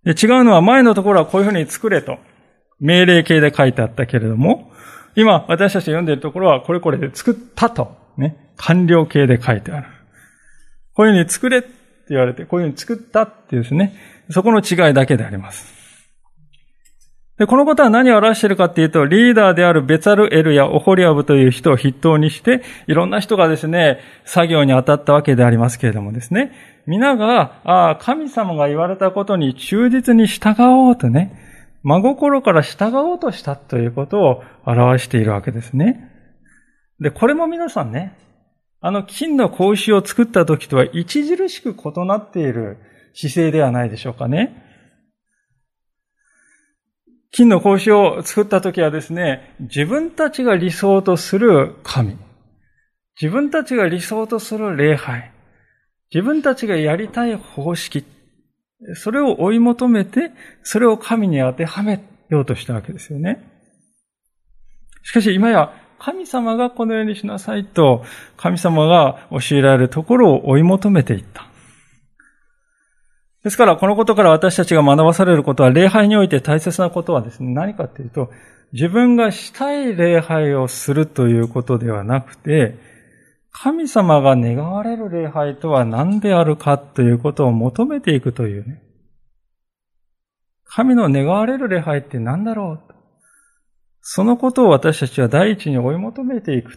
[0.04, 2.18] で違うのは前のところはこういうふうに作れと、
[2.78, 4.70] 命令形で書いてあったけれども、
[5.16, 9.88] 今私たち読んでいるところはこれこれで作ったと、ね、完了形で書いてある。
[10.94, 11.68] こういうふうに作れって
[12.10, 13.94] 言われて、こういうふうに作ったっていうですね、
[14.30, 15.76] そこの違いだけであります。
[17.38, 26.52] で、このことは何を表しているかっていうと、リーダーであるベツァルエルやオホリアブという人を筆頭にして、いろんな人がですね、作業に当たったわけでありますけれどもですね、
[26.86, 31.38] 皆が、ああ、神様が言われたことに忠実に従おうとね、
[31.82, 36.10] 真心から従おうとしたということを表しているわけですね。
[37.00, 38.16] で、これも皆さんね、
[38.80, 42.78] あの金の格子を作った時とは著しく異なっている
[43.16, 44.62] 姿勢ではないでしょうかね。
[47.32, 52.16] 金の格子を作った時はですね、自分たちが理想とする神、
[53.20, 55.32] 自分たちが理想とする礼拝、
[56.14, 58.04] 自分たちがやりたい方式、
[58.94, 63.42] それを追い求めて、それを神に当てはめようとしたわけですよね。
[65.02, 68.04] しかし今や神様がこのようにしなさいと、
[68.36, 71.48] 神様が教えられるところを追い求めていった。
[73.46, 78.28] ですから、このことから私たちが学ばされることは、礼拝において大切なことはですね、何かというと、
[78.72, 82.76] 自分がしたい礼拝をするということではなくて、
[83.52, 88.82] 神様が願われる礼拝とは何であるかということを求めていくというね。
[90.64, 92.94] 神の願われる礼拝って何だろう
[94.00, 96.76] そのことを私たちは第一に追い求めていく。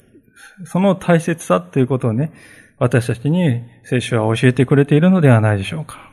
[0.65, 2.31] その大切さということをね、
[2.77, 6.08] 私たちに聖書は教えてくれているのではないでしょうか。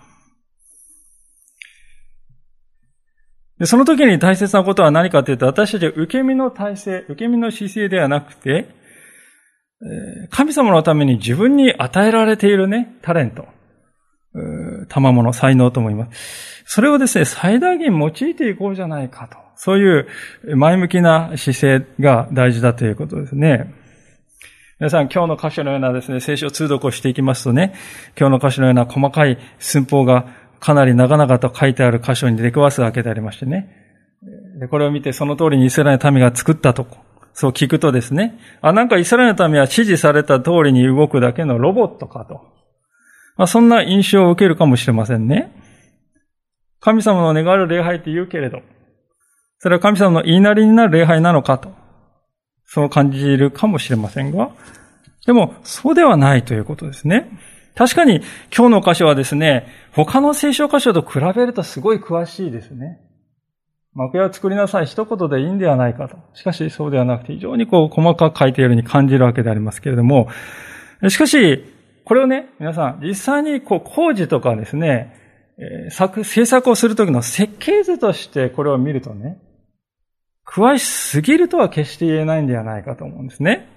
[3.58, 8.68] で、その時に大切なことは何かというと、私たちは受け身の体制、受け身の姿勢ではなくて、
[10.30, 13.46] 神様のために自分に与えられているね、タレント、
[14.88, 16.64] 賜物、才能と思います。
[16.66, 19.38] それをですね、最大限用いていこうじゃないかと。
[19.54, 23.72] そういう前向きな姿勢が大事だということですね。
[24.78, 27.72] 皆さん、今日の箇所のようなですね、聖書通読をしていきますとね、
[28.18, 30.26] 今日の箇所のような細かい寸法が
[30.66, 33.68] かなり長々と書いてある箇所に出くわすわけでありましてね。
[34.58, 36.96] で、これを見てその通りにイスラエルの民が作ったとこ、
[37.34, 42.40] そう聞くとですね、あ、なんかイスラエルの民は指示された通りに動くだけのロボットかと。
[43.36, 45.52] まあ、そんな印象を受けるかもしれませんね。
[46.80, 48.58] 神様の願われる礼拝って言うけれど、
[49.58, 51.72] それは神様の言いなりになる礼拝なのかと。
[52.64, 54.50] そう感じるかもしれませんが、
[55.26, 57.30] でも、そうではないということですね。
[57.76, 58.22] 確かに、
[58.56, 63.00] 今日の箇所はですね、他の聖書箇所と比べるとすごい詳しいですね。
[63.92, 66.16] 幕屋を作りなさい、一言でいいんではないかと。
[66.32, 70.28] しかし、そうではなくて、非常にこう、細かく書いているように感じるわけでありますけれども、
[71.08, 71.64] しかし、
[72.04, 75.14] これをね、皆さん、実際にこう、工事とかですね、
[75.90, 79.38] 作、制作をするときの設計図としてこれを見るとね、
[80.46, 83.68] 詳しすぎるとは決して言えないんではないかと思うんですね。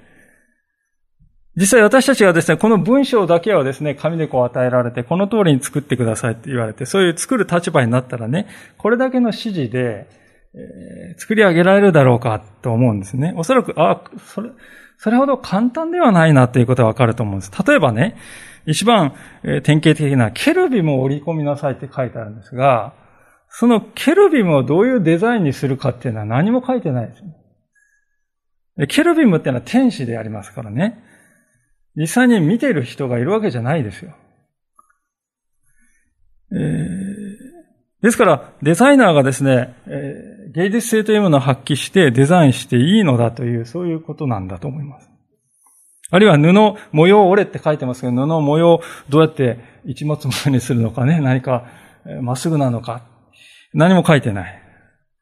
[1.59, 10.07] 実際私たちがですね、この文章だけはですね、紙でこう与えられて、この通りに作ってくださいって言われて、そういう作る立場になったらね、これだけの指示で、
[10.55, 13.33] え、作り上げられるだろうかと思うんですね。
[13.35, 14.51] おそらく、あ、それ、
[14.97, 17.51] それほど簡単ではないなということはわかると思うんです。
[17.67, 18.15] 例えばね、
[18.65, 22.93] 一番、え典型的なケルビムを織り込みなさいって書いてあるんですが、
[23.49, 27.23] そのケルビムをどういうデザインにするかっていうのは何も書いてないです。
[28.87, 31.03] ケルビムっていうのは天使でありますからね。
[31.95, 34.15] 実際に見てる人がいるわけじゃないですよ。
[36.51, 45.09] えー、ですから、デザイナーがですね、えー、芸術性というものを発揮してデザインしていいのだという、そういうことなんだと思います。
[46.11, 51.67] あるいは布、模様折れって書いてますけど、布模様どうやって一物模様にするのかね、何か
[52.21, 53.03] まっすぐなのか、
[53.73, 54.61] 何も書いてない。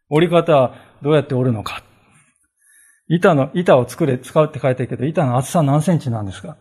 [0.09, 1.83] 折り方どうやって折るのか。
[3.09, 6.57] 板の、板を作れ、使うって書いてるけど、板の厚さ何センチなんですか？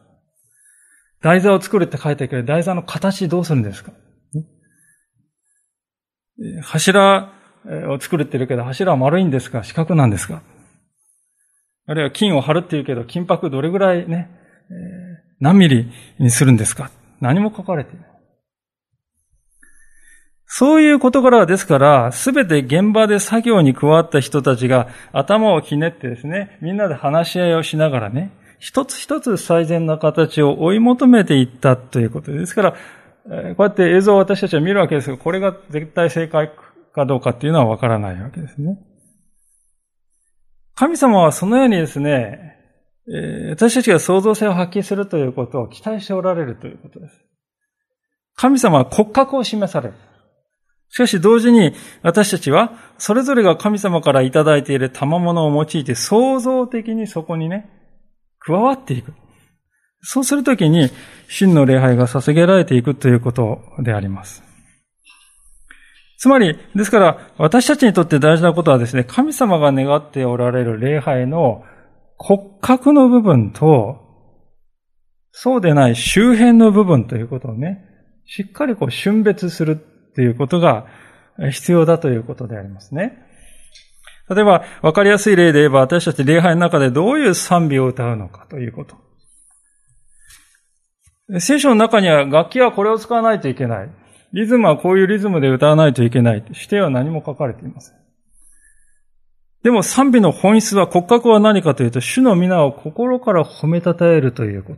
[1.23, 3.93] 台座を作るって書いてるけど、台座の形どうするんですか？
[6.63, 7.33] 柱
[7.89, 9.65] を作るって言うけど、柱は丸いんですか？
[9.65, 10.43] 四角なんですか？
[11.87, 14.31] あるいは金を貼るって言うけど、金箔どれぐらいね、
[15.41, 16.91] 何ミリにするんですか？
[17.21, 18.07] 何も書かれていない。
[20.47, 32.77] そういう事柄はですから、すべて現場で作業に加わった人たちが頭をひねってですね、みんなで話し合いをしながらね、一つ一つ最善な形を追い求めていったということですから、こ
[33.29, 36.53] うやって映像を私たちは見るわけですが、これが絶対正解
[36.95, 38.79] かどうかっていうのはわからないわけですね。
[40.77, 42.55] 神様はそのようにですね、
[43.51, 47.25] 私たちが創造性を発揮するということを期待しておられるということです。
[48.37, 49.95] 神様は骨格を示される。
[50.89, 51.73] しかし同時に
[52.03, 57.69] 私たちはそれぞれが神様からいただいている賜物を用いて創造的にそこにね、
[58.39, 59.13] 加わっていく。
[60.03, 60.91] そうするときに
[61.29, 64.43] 真の礼拝が捧げられていくということであります。
[66.19, 71.63] つまり、ですから、私たちにとって大事なことはですね、神様が願っておられる礼拝の
[72.17, 73.99] 骨格の部分と、
[75.31, 77.85] そうでない周辺の部分ということをね、
[78.25, 79.79] しっかりこう瞬別する
[80.17, 80.87] ということが
[81.53, 83.23] 必要だということでありますね。
[84.29, 88.97] 例えば、わかりやすい例で言えば、私たち礼拝の中でどういう賛美を歌うのかということ。
[91.39, 93.91] 聖書の中には楽器はこれを使わないといけない。
[94.33, 96.45] リズムはこういうリズムで歌わないといけない。
[96.49, 97.97] 指定は何も書かれていません。
[99.63, 104.77] でも賛美の本質は骨格は何かというと、主の皆を心から褒めたたえるというこ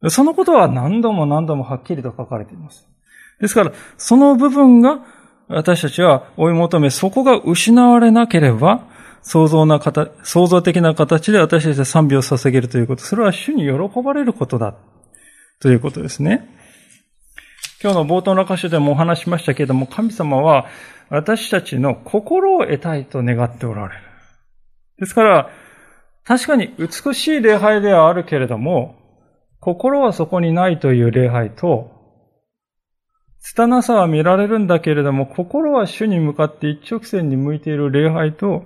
[0.00, 0.10] と。
[0.10, 2.89] そのことは何度も何度もはっきりと書かれています。
[3.40, 5.00] ですから、その部分が
[5.48, 8.86] 私たちは追い求め、そこが失われなければ、
[9.22, 13.02] 創造な形、創造的な形で私たちは賛美を捧げるということ。
[13.02, 14.74] それは主に喜ばれることだ。
[15.60, 16.48] ということですね。
[17.82, 20.66] 今日の冒頭の箇所でもお話しましたけれども、神様は
[21.08, 24.02] 私たちの心を得たいと願っておられる。
[24.98, 25.50] ですから、
[26.24, 28.96] 確かに美しい礼拝ではあるけれども、
[29.60, 31.99] 心はそこにないという礼拝と、
[33.40, 38.64] 拙さは見られるんだけれども、心は主に向かって一直線に向いている礼拝と、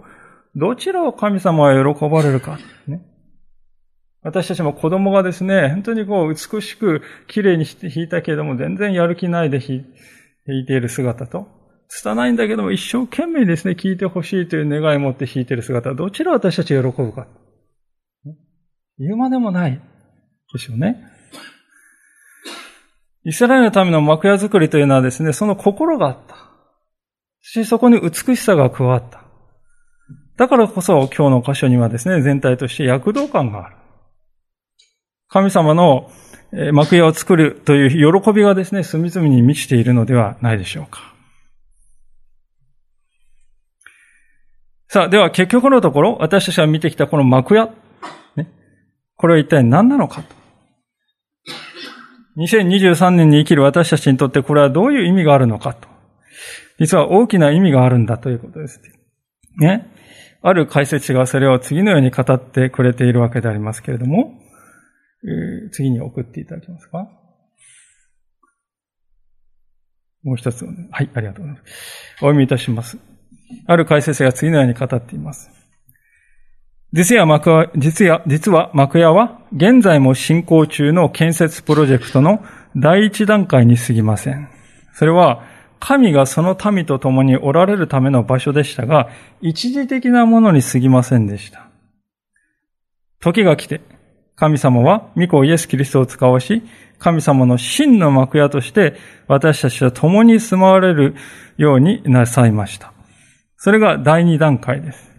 [0.56, 2.58] どちらを神様は喜ばれるか。
[2.86, 3.00] ね、
[4.22, 9.84] 私たちも子供がですね、本当にこう美しく綺麗に弾いたけれども全然やる気ないで弾
[10.46, 11.46] いている姿と、
[11.88, 17.28] 拙いんだけども一生懸命ですね、聞いてほしいという願いを持って弾いている姿、どちら私たちが喜ぶか。
[18.98, 19.80] 言うまでもない
[20.52, 21.13] ですよね。
[23.24, 26.36] イスラエルのための幕屋作りというのはですね、その心があった。
[27.40, 29.24] そしてそこに美しさが加わった。
[30.36, 33.76] だからこそ今日の箇所にはですね、全体として躍動感がある。
[35.28, 36.10] 神様の
[36.72, 41.14] 幕屋を作るという喜びがですね、隅々に満ちているのではないでしょうか。
[44.88, 47.70] さあ、では結局のところ、私たちが見てきたこの幕屋、
[48.36, 48.48] ね、
[49.16, 50.33] これは一体何なのかと。
[52.36, 55.88] 2023年に生きる私たちにとってこれはどういう意味があるのかと。
[56.78, 58.80] 実は大きな意味があるんだということです。
[59.58, 59.90] ね。
[60.42, 64.34] ある解説者がそれを次のように語ってくれているわけでありますけれども、
[65.72, 67.08] 次に送っていただけますか
[70.22, 71.72] もう一つ、ねはい、ありがとうございます。
[72.16, 72.98] お読みいたします。
[73.66, 75.50] ある解説者が次のように語っています。
[76.92, 82.44] 実は幕屋、実は、実は幕屋は現在も進行中の建設プロジェクトの
[82.76, 84.48] 第一段階に過ぎません。
[84.94, 85.44] それは
[85.78, 91.68] 神がその民と共におられるための場所でしたが、一時的なものに過ぎませんでした。
[93.20, 93.80] 時が来て、
[94.34, 96.62] 神様は御子イエス・キリストを使わし、
[96.98, 98.96] 神様の真の幕屋として
[99.28, 101.14] 私たちと共に住まわれる
[101.58, 102.92] ようになさいました。
[103.56, 105.12] それが第二段階です。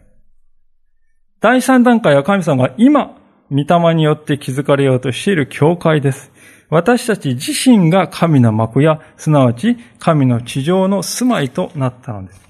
[1.40, 3.18] 第三段階は神様が今、
[3.52, 6.32] 御霊によって築かれようとしている教会です。
[6.70, 12.46] 私たち自身が神の幕や、すなわち神の地上の住まいとなったのです。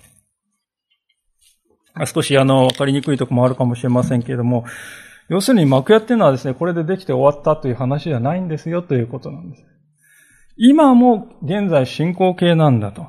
[2.05, 4.65] 少しあの、わかりにくいとこもあるかもしれませんけれども、
[5.29, 9.63] 要するに幕屋っていうのはですね、これでできて終わったという話じゃないんですよということなんです。
[10.57, 13.07] 今も現在進行形なんだと。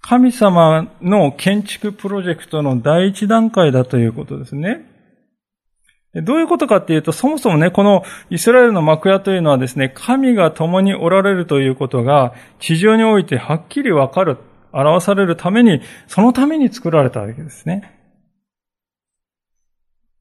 [0.00, 4.95] 神様の建築プロジェクトの第一段階だということですね。
[6.22, 14.38] どういうことかっていうと、そもそもね、このイスラエルの幕屋というのはですね、神が共におられるということが、地上においてはっきりわかる、
[14.72, 17.92] 表されるために、そのために作られたわけですね。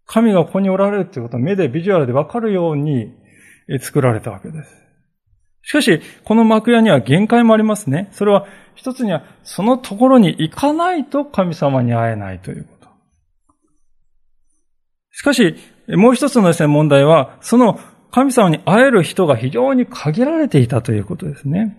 [0.05, 3.11] 神がここにおられるということは目でビジュアルでわかるように
[3.79, 4.85] 作られたわけです。
[5.63, 8.09] しかし、この幕屋には限界もありますね。
[8.11, 12.89] それは、一つには、そのところに行かないと神様に会えないということ。
[15.11, 15.55] しかし、
[15.87, 17.79] もう一つのですね、問題は、その
[18.11, 21.77] 神様に会える人が非常に限られていたということですね。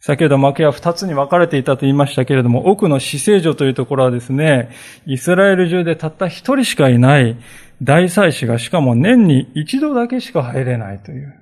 [0.00, 4.70] 先ほど幕屋二つに分かれていたと言いましたけれども、奥の死聖所というところはですね、
[5.06, 7.36] イスラエル中でたった一人しかいない
[7.82, 11.40] 大祭司がしかも年に一度だけしか入れないという、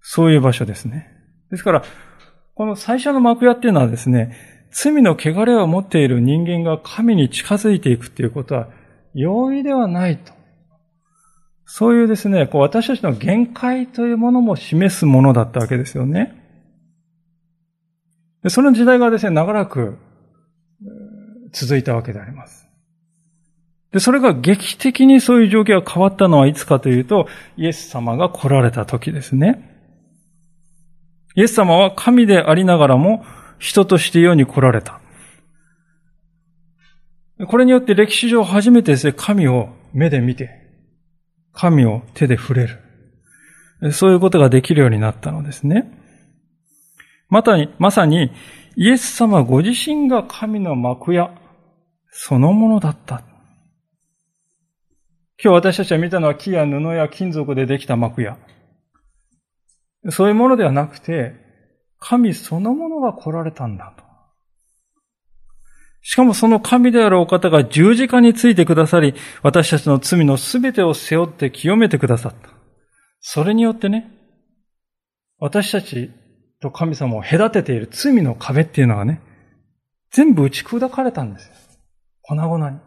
[0.00, 1.08] そういう場所ですね。
[1.50, 1.82] ですから、
[2.54, 4.36] この最初の幕屋っていうのはですね、
[4.72, 8.68] 罪の汚れを持っている人間が神に近づいていくっていうことは
[9.14, 10.35] 容易ではないと。
[11.66, 16.34] そういうですね、こう私たちの限界というものも示すものだったわけですよね。
[18.42, 19.98] でその時代がですね、長らく
[21.52, 22.68] 続いたわけであります。
[23.92, 29.76] で、それが劇的にそういう状況が変わったのはいつかというと、イエス様が来られた時ですね。
[31.34, 33.24] イエス様は神でありながらも
[33.58, 35.00] 人として世に来られた。
[37.48, 40.65] これによって歴史上初めてですね、神を目で見て、
[41.56, 42.68] 神を手で触れ
[43.80, 43.92] る。
[43.92, 45.90] そういうことができるようになったのですね。
[47.28, 48.30] またに、まさに、
[48.76, 51.30] イエス様ご自身が神の幕屋
[52.10, 53.22] そのものだった。
[55.42, 58.38] 今日私たちが見たのは木や布や金属でできた幕屋。
[60.10, 61.34] そういうものではなくて、
[61.98, 64.05] 神そのものが来られたんだと。
[66.08, 72.50] しかもその神であるお方が十字架についてくださり、私たちの罪のすべてを背負って清めてくださった。
[73.20, 74.08] それによってね、
[75.40, 76.12] 私たち
[76.62, 79.20] と神様を隔てている罪の壁っていうのがね、
[80.12, 81.52] 全部打ち砕かれたんですよ。
[82.22, 82.78] 粉々に。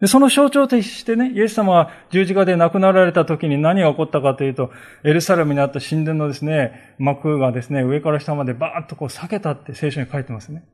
[0.00, 4.70] で、その象徴としてね、イエス様は十字架で亡くなられた時に何が起こったかというと、
[5.04, 10.64] エルサレムにあった神殿のですね、幕がですね、上から下までバーッとこう裂けたって聖書に書いてますね。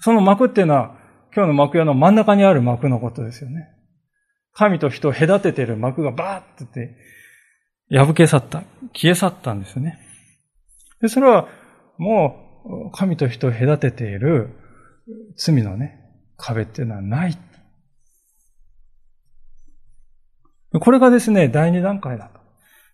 [0.00, 0.96] その幕っていうのは、
[1.34, 3.68] 今日の幕屋の真ん中にある幕のことですよね。
[4.52, 6.96] 神と人を隔てている幕がバーッてて
[7.90, 8.62] 破け去った。
[8.94, 9.98] 消え去ったんですね。
[11.00, 11.46] で、それは
[11.98, 14.50] もう神と人を隔てている
[15.36, 16.00] 罪のね、
[16.36, 17.38] 壁っていうのはない。
[20.80, 22.30] これがですね、第二段階だ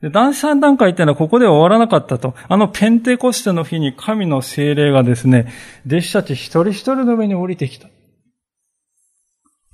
[0.03, 0.09] と。
[0.09, 2.35] で、第3段階っていうのはここで終わらなかったと。
[2.49, 5.53] あのペンテコステの日に神の精霊がですね、
[5.87, 7.89] 弟子たち一人一人の上に降りてきた。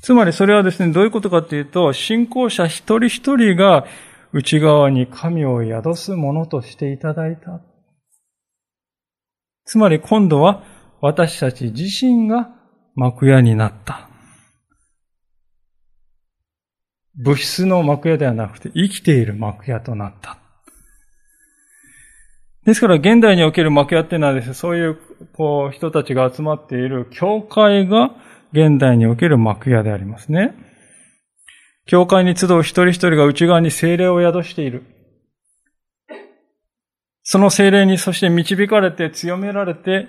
[0.01, 3.87] つまりそれはですね、どういうことかっていうと、信仰者一人一人が
[4.33, 7.61] 内側に神を宿すものとしていただいた。
[9.65, 10.63] つまり今度は
[11.01, 12.51] 私たち自身が
[12.95, 14.08] 幕屋になった。
[17.19, 20.39] 物質の幕屋ではなくて生きている幕屋となった。
[22.65, 24.99] ですから現代における幕屋っていうのはですね、そういう
[25.33, 28.11] こう人たちが集まっている教会が
[28.53, 30.55] 現代における幕屋でありますね。
[31.87, 34.85] 教会に集う一人一人が内側に精霊を宿している。
[37.23, 40.09] その精霊にそして導かれて、強められて、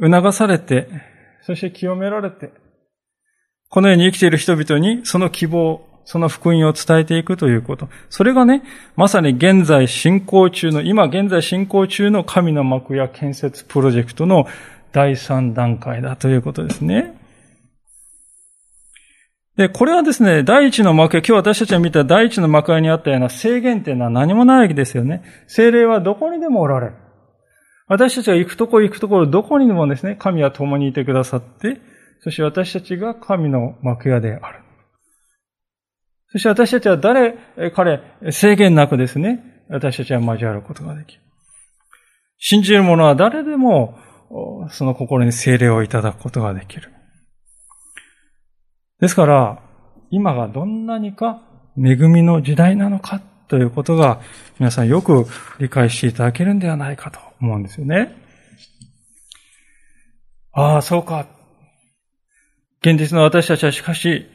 [0.00, 0.88] 促されて、
[1.42, 2.50] そして清められて、
[3.68, 7.88] この世に生きている人々にその希望、その福音を伝えていくということ。
[8.10, 8.62] それがね、
[8.96, 14.46] まさに現在進行中の、今現在進行中の神の幕や建設プロジェクトの
[14.92, 17.14] 第3段階だということですね。
[19.56, 25.22] で、これはですね、第一の幕屋、今日私たちが見た第一の幕屋にあったような制限っていうのは何もないわけですよね。
[25.46, 26.94] 精霊はどこにでもおられる。
[27.86, 31.80] 私たちが行くとこ行くところ、どこにでもですね、神は共にいてくださって、
[32.20, 34.63] そして私たちが神の幕屋である。
[36.34, 37.38] そして私たちは誰、
[37.76, 41.20] 彼、制限なくですね、私たちは交わることができる。
[42.38, 43.96] 信じる者は誰でも、
[44.70, 46.90] その心に精霊をいただくことができる。
[49.00, 49.62] ですから、
[50.10, 51.40] 今がどんなにか
[51.78, 54.20] 恵みの時代なのかということが
[54.58, 55.26] 皆さんよく
[55.60, 58.12] 理解していただけるんではないかと思うんですよね。
[60.50, 61.28] ああ、そうか。
[62.80, 64.26] 現実の私たちはしかし、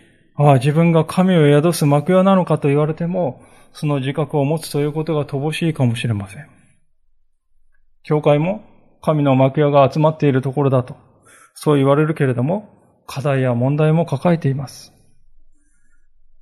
[0.42, 6.48] ああ、自分が神を宿す幕屋なのかと言われても、その自覚を持つということが乏しいかもしれません。
[8.04, 8.64] 教会も
[9.02, 10.96] 神の幕屋が集まっているところだと、
[11.56, 12.70] そう言われるけれども、
[13.06, 14.94] 課題や問題も抱えています。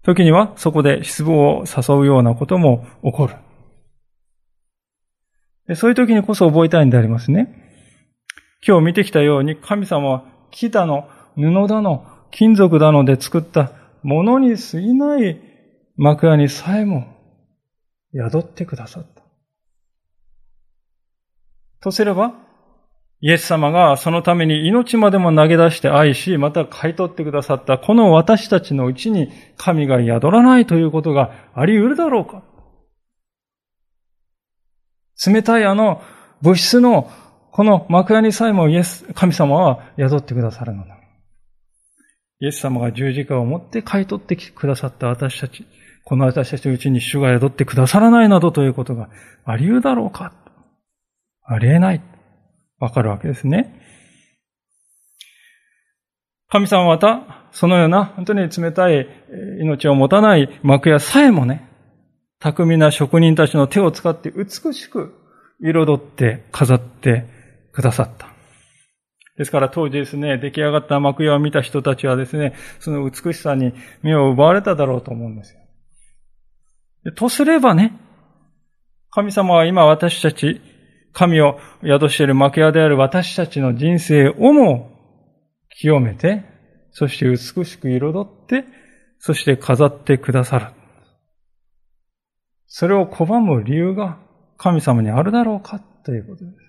[0.04, 3.28] 時にはそこで失望を誘うようなことも起こ
[5.68, 5.76] る。
[5.76, 7.52] そういう時にこそ覚えたいんでありますね。
[8.66, 13.72] 今日見てきたように神様は木だの、布だの、金属だので作った
[14.08, 15.38] ものに過ぎない
[15.98, 17.06] 幕屋にさえも
[18.14, 19.22] 宿ってくださった。
[21.82, 22.34] とすれば、
[23.20, 32.44] イエス様がそのために命までも投げ出して愛し、また買い取ってくださったこの私たちのうちに神が宿らないということがあり得るだろうか
[35.26, 36.02] 冷たいあの
[36.42, 37.12] 物質の
[37.52, 40.97] この幕屋にさえもイエス、神様は宿ってくださるのだ。
[42.40, 45.66] イエス様が十字架を持って買い取ってくださった私たち、
[46.04, 49.10] この私たちのうちに主が宿ってくださらないなどということが
[49.44, 50.34] あり得るだろうか
[51.44, 52.02] あり得ない。
[52.80, 53.82] わかるわけですね。
[56.50, 59.08] 神様はまた、そのような本当に冷たい
[59.60, 61.68] 命を持たない幕屋さえもね、
[62.40, 65.14] 巧みな職人たちの手を使って美しく
[65.60, 67.26] 彩って飾って
[67.74, 68.37] くださった。
[69.38, 77.12] ですから当時ですね、出来上がった幕屋を見た人たちはですね、その美しさに目を奪われただろうと思うんですよ。
[77.14, 78.00] とすればね、
[79.12, 80.62] 神様は今私たち
[81.14, 84.92] 神を宿している幕屋である私たちの人生をも
[85.70, 86.44] 清めて、
[86.92, 88.66] そして美しく彩って、
[89.20, 90.68] そして飾ってくださる。
[92.66, 94.18] それを拒む理由が
[94.58, 96.67] 神様にあるだろうかということです。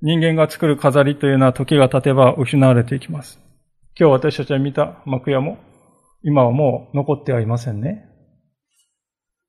[0.00, 3.40] 人間が作る飾りというのは時が経てば失われていきます。
[3.98, 5.58] 今日私たちが見た幕屋も
[6.22, 8.04] 今はもう残ってはいませんね。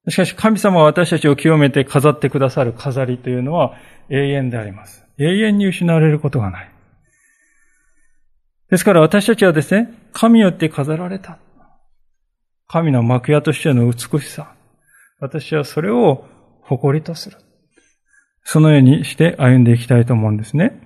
[0.08, 3.76] しかし神様は私たちを清めて飾ってくださる飾りというのは
[4.10, 5.06] 永遠であります。
[5.20, 6.72] 永遠に失われることがない。
[8.72, 11.38] ですから私たちはですね、神によって飾られた。
[12.68, 14.54] 神の幕屋としての美しさ。
[15.20, 16.26] 私はそれを
[16.62, 17.38] 誇りとする。
[18.52, 20.82] そのようにして歩んでいきたいと思うんですね。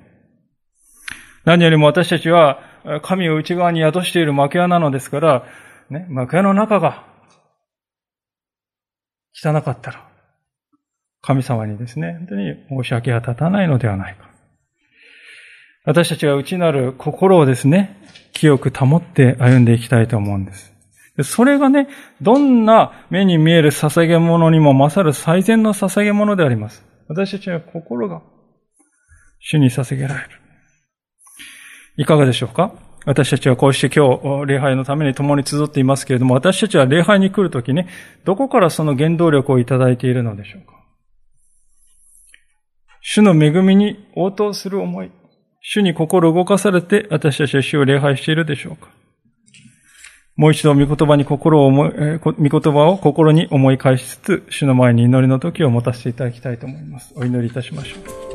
[1.46, 2.60] 何よりも私たちは
[3.04, 5.46] 神を内側に宿している幕屋なのですから、
[5.90, 7.06] ね、幕屋の中が
[9.34, 10.06] 汚かったら、
[11.22, 14.30] 神様にですね、本当に申し訳が立たないのではないか。
[15.86, 17.98] 私たちが内なる心をですね、
[18.34, 20.74] 清く保って歩んでいきたいと思うんです。
[21.24, 21.88] それがね、
[22.22, 26.92] どんな目に見える捧げ物にも勝る最善の捧げ物であります。
[27.08, 28.22] 私たちは心が
[29.40, 30.30] 主に捧げられる。
[31.98, 32.74] いかがでしょうか？
[33.06, 37.90] 私たちはこうして今日、礼拝のために共に集っていますけれども、私たちは礼拝に来るときね、
[38.24, 40.74] どこからその原動力をいただいているのでしょうか？
[43.02, 45.12] 主の恵みに応答する思い、
[45.62, 48.88] 主に心動かされて私たちは主を礼拝しているでしょうか？
[50.36, 57.14] もう一度御言葉に心を思い、え御言葉を心に思い返しつつ、主の前に祈りの時を持たせていただきたいと思います。
[57.16, 57.98] お祈りいたしましょ
[58.30, 58.33] う。